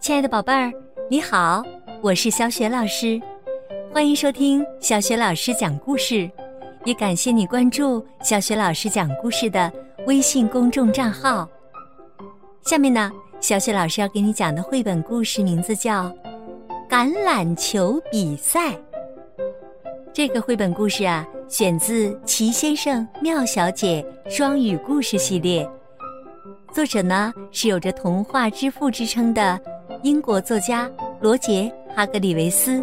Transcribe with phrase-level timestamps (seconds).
[0.00, 0.72] 亲爱的宝贝儿，
[1.08, 1.62] 你好，
[2.00, 3.20] 我是小雪老师，
[3.92, 6.28] 欢迎收听小雪老师讲故事，
[6.84, 9.72] 也感谢你关注小雪老师讲故事的
[10.06, 11.48] 微信公众账号。
[12.62, 13.10] 下面呢，
[13.40, 16.04] 小雪老师要给你讲的绘本故事名字叫
[16.88, 18.72] 《橄榄球比赛》。
[20.12, 25.68] 这个绘本故事啊，选自《奇先生妙小姐》双语故事系列，
[26.72, 29.58] 作者呢是有着童话之父之称的
[30.02, 32.82] 英国作家罗杰·哈格里维斯，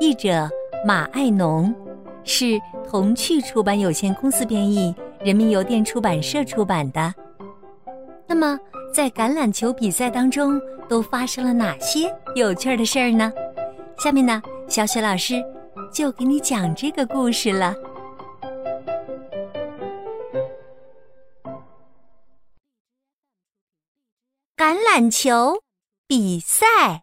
[0.00, 0.48] 译者
[0.86, 1.74] 马爱农，
[2.24, 4.94] 是童趣出版有限公司编译，
[5.24, 7.14] 人民邮电出版社出版的。
[8.26, 8.58] 那么，
[8.92, 13.32] 在橄榄球比赛当中，都发生了哪些有趣的事儿呢？
[13.98, 15.42] 下面呢，小雪老师。
[15.92, 17.74] 就给你讲这个故事了。
[24.70, 25.60] 橄榄球
[26.06, 27.02] 比赛，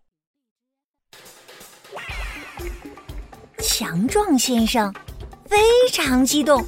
[3.59, 4.95] 强壮先生
[5.49, 5.57] 非
[5.91, 6.65] 常激动，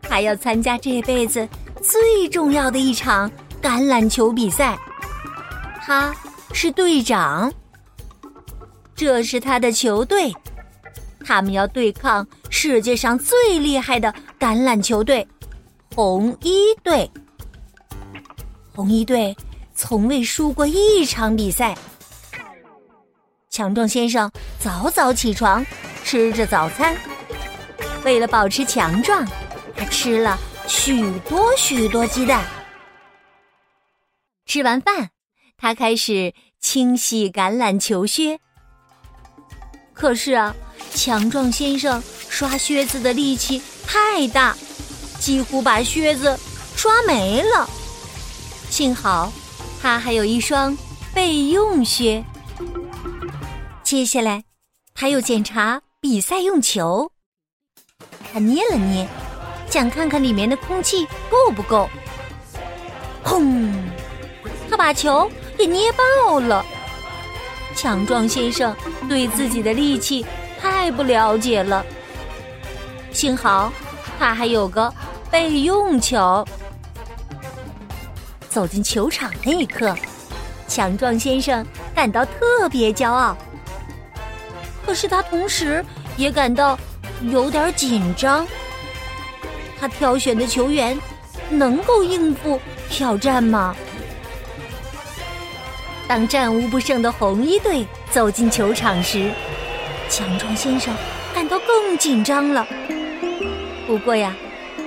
[0.00, 1.46] 他要参加这辈子
[1.82, 4.78] 最重要的一场橄榄球比赛。
[5.82, 6.16] 他
[6.54, 7.52] 是队长，
[8.94, 10.32] 这是他的球队。
[11.26, 14.10] 他们要对抗世界上最厉害的
[14.40, 15.28] 橄榄球队——
[15.94, 17.06] 红一队。
[18.74, 19.36] 红一队
[19.76, 21.76] 从未输过一场比赛。
[23.50, 25.64] 强壮先生早早起床，
[26.02, 26.96] 吃着早餐。
[28.02, 29.24] 为了保持强壮，
[29.76, 32.44] 他吃了许多许多鸡蛋。
[34.46, 35.10] 吃完饭，
[35.56, 38.40] 他开始清洗橄榄球靴。
[39.92, 40.56] 可是啊。
[40.94, 44.56] 强壮先生刷靴子的力气太大，
[45.18, 46.38] 几乎把靴子
[46.74, 47.68] 刷没了。
[48.70, 49.30] 幸好
[49.82, 50.76] 他还有一双
[51.14, 52.24] 备用靴。
[53.82, 54.44] 接下来，
[54.94, 57.10] 他又检查比赛用球。
[58.32, 59.06] 他捏了捏，
[59.68, 61.88] 想看看里面的空气够不够。
[63.24, 63.72] 砰！
[64.68, 66.64] 他把球给捏爆了。
[67.74, 68.74] 强壮先生
[69.08, 70.24] 对自己的力气。
[70.58, 71.84] 太不了解了。
[73.12, 73.70] 幸好
[74.18, 74.92] 他还有个
[75.30, 76.44] 备用球。
[78.56, 79.94] 走进球场那一刻，
[80.66, 81.62] 强壮先生
[81.94, 83.36] 感到特别骄傲。
[84.86, 85.84] 可是他同时
[86.16, 86.78] 也感到
[87.24, 88.46] 有点紧张。
[89.78, 90.98] 他挑选的球员
[91.50, 92.58] 能够应付
[92.88, 93.76] 挑战吗？
[96.08, 99.30] 当战无不胜的红衣队走进球场时。
[100.08, 100.94] 强壮先生
[101.34, 102.66] 感到更紧张了。
[103.86, 104.34] 不过呀，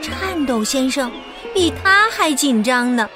[0.01, 1.11] 颤抖先生
[1.53, 3.07] 比他还紧张呢。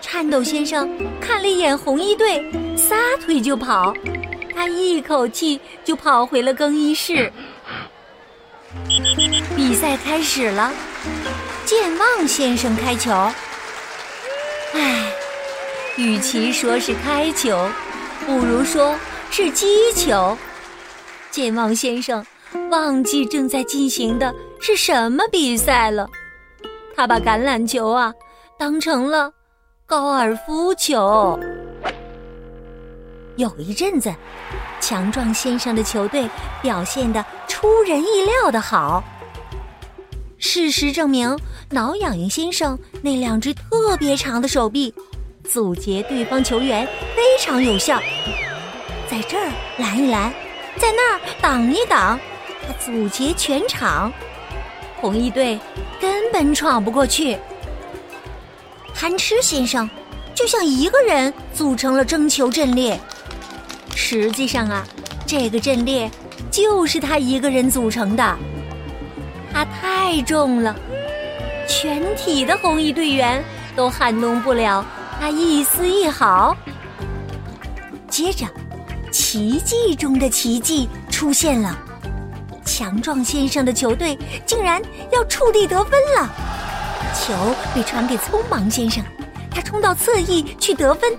[0.00, 0.88] 颤抖先生
[1.20, 2.44] 看了一眼红衣队，
[2.76, 3.94] 撒腿就跑。
[4.54, 7.32] 他一口气就跑回了更衣室。
[9.54, 10.72] 比赛开始了，
[11.64, 13.10] 健忘先生开球。
[14.74, 15.12] 唉，
[15.96, 17.68] 与其说是开球，
[18.26, 18.94] 不如说
[19.30, 20.36] 是击球。
[21.30, 22.24] 健忘先生
[22.70, 26.08] 忘记正在进行的是什么比赛了，
[26.96, 28.12] 他把橄榄球啊
[28.58, 29.30] 当成了
[29.90, 31.40] 高尔夫球。
[33.36, 34.14] 有一阵子，
[34.82, 36.28] 强壮先生的球队
[36.60, 39.02] 表现的出人意料的好。
[40.36, 41.34] 事实证明，
[41.70, 44.92] 挠痒痒先生那两只特别长的手臂，
[45.42, 47.98] 阻截对方球员非常有效。
[49.10, 50.30] 在这儿拦一拦。
[50.76, 52.20] 在那儿挡一挡，
[52.66, 54.12] 他阻截全场，
[55.00, 55.58] 红衣队
[55.98, 57.38] 根本闯不过去。
[59.00, 59.88] 贪吃先生
[60.34, 62.98] 就像一个人组成了争球阵列，
[63.94, 64.84] 实际上啊，
[65.24, 66.10] 这个阵列
[66.50, 68.36] 就是他一个人组成的。
[69.52, 70.74] 他太重了，
[71.68, 73.40] 全体的红衣队员
[73.76, 74.84] 都撼动不了
[75.20, 76.56] 他一丝一毫。
[78.10, 78.44] 接着。
[79.10, 81.76] 奇迹中的奇迹出现了，
[82.64, 86.30] 强壮先生的球队竟然要触地得分了。
[87.14, 87.34] 球
[87.74, 89.02] 被传给匆忙先生，
[89.50, 91.16] 他冲到侧翼去得分，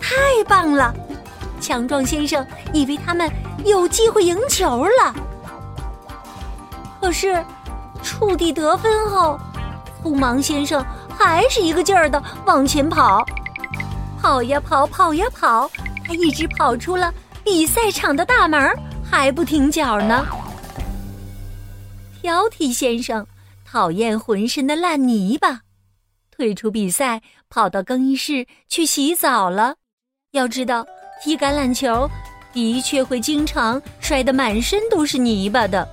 [0.00, 0.16] 太
[0.46, 0.94] 棒了！
[1.60, 3.30] 强壮先生以为他们
[3.64, 5.14] 有机会赢球了。
[7.00, 7.44] 可是，
[8.02, 9.38] 触地得分后，
[10.02, 10.84] 匆忙先生
[11.18, 13.24] 还是一个劲儿的往前跑，
[14.20, 15.70] 跑呀跑，跑呀跑。
[16.04, 17.12] 他一直跑出了
[17.44, 18.76] 比赛场的大门，
[19.08, 20.26] 还不停脚呢。
[22.20, 23.24] 挑剔先生
[23.72, 25.62] 讨厌浑身的烂泥巴，
[26.30, 29.76] 退出比赛，跑到更衣室去洗澡了。
[30.32, 30.86] 要知道，
[31.24, 32.06] 踢橄榄球
[32.52, 35.88] 的确会经常摔得满身都是泥巴的。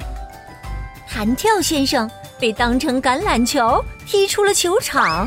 [1.07, 5.25] 弹跳先生被当成橄榄球踢出了球场。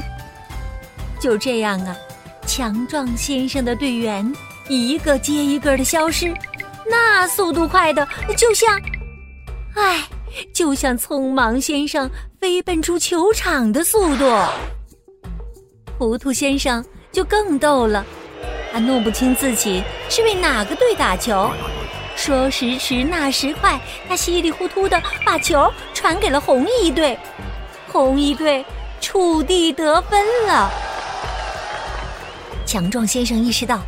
[1.19, 1.96] 就这样啊，
[2.46, 4.31] 强壮先生的队员
[4.69, 6.31] 一个接一个的消失，
[6.87, 8.06] 那速度快的
[8.37, 8.78] 就像，
[9.75, 10.06] 唉，
[10.52, 14.25] 就像匆忙先生飞奔出球场的速度。
[15.99, 18.05] 糊涂先生就更逗了。
[18.73, 21.50] 他弄不清自己是为哪个队打球，
[22.17, 27.19] 说时迟那时快，他稀里糊涂的把球传给了红衣队，
[27.88, 28.64] 红衣队
[29.00, 30.70] 触地得分了。
[32.64, 33.81] 强壮先生意识到，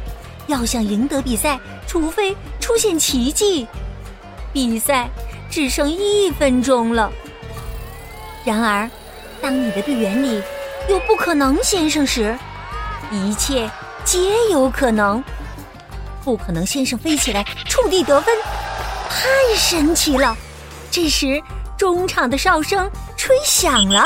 [0.47, 3.67] 要想赢得比赛，除非出现奇迹。
[4.53, 5.09] 比赛
[5.55, 7.13] 只剩一分钟了。
[8.43, 8.91] 然而，
[9.41, 10.43] 当你的队员里
[10.89, 12.37] 有不可能先生时，
[13.13, 13.71] 一切。
[14.05, 14.19] 皆
[14.51, 15.23] 有可能，
[16.25, 16.67] 不可能！
[16.67, 18.37] 先生飞起来触地得分，
[19.09, 20.37] 太神奇了！
[20.91, 21.41] 这时，
[21.79, 24.05] 中场的哨声吹响了，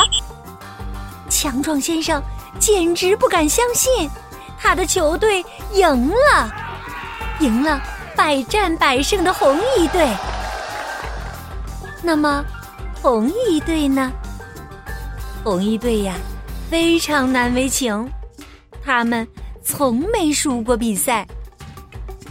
[1.29, 2.23] 强壮先生
[2.61, 4.09] 简直不敢相信，
[4.57, 6.55] 他的球队赢了，
[7.41, 7.81] 赢了
[8.15, 10.07] 百战百胜的红衣队。
[12.09, 12.43] 那么，
[13.03, 14.11] 红一队呢？
[15.45, 16.15] 红一队呀，
[16.71, 18.11] 非常难为情，
[18.83, 19.29] 他们。
[19.63, 21.29] 从没输过比赛，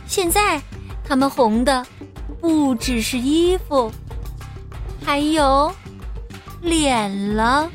[0.08, 0.60] 现在
[1.08, 1.86] 他们红的
[2.42, 3.92] 不只是衣服，
[5.06, 5.72] 还有
[6.60, 7.70] 脸了。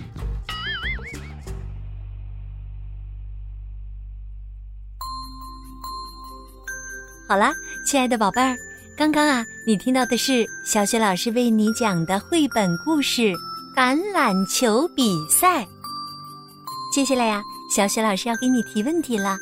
[7.29, 7.53] 好啦，
[7.87, 8.57] 亲爱的宝贝儿，
[8.97, 13.23] 刚刚啊，你听到的是小雪老师为你讲的绘本故事
[13.75, 15.63] 《橄榄球比赛》。
[16.95, 17.43] 接下来呀，
[17.75, 19.39] 小雪老师要给你提问题了。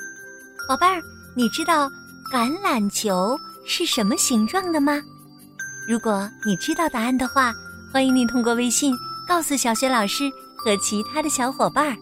[0.68, 1.02] 宝贝儿，
[1.34, 1.90] 你知道
[2.32, 3.36] 橄榄球
[3.66, 5.02] 是什么形状的吗？
[5.88, 7.52] 如果你知道答案的话，
[7.92, 8.94] 欢迎你通过微信
[9.26, 11.96] 告诉小雪老师和其他的小伙伴儿。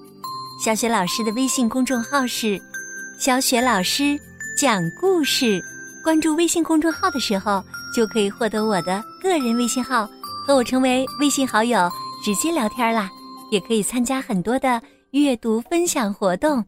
[0.63, 2.61] 小雪老师的微信公众号是
[3.19, 4.19] “小雪老师
[4.55, 5.63] 讲故事”，
[6.03, 7.63] 关注微信公众号的时候
[7.95, 10.09] 就可以获得我的个人微信号，
[10.47, 11.91] 和我成为微信好友，
[12.25, 13.11] 直接聊天啦。
[13.51, 14.81] 也可以参加很多的
[15.13, 16.65] 阅读分享活动，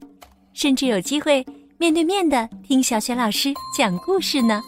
[0.55, 1.44] 甚至有机会。
[1.79, 4.62] 面对面的听小雪老师讲故事呢。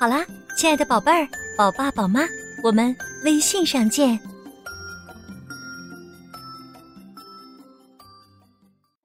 [0.00, 0.24] 好啦，
[0.56, 2.26] 亲爱的宝贝儿，宝爸宝妈，
[2.62, 2.94] 我们
[3.24, 4.18] 微信上见。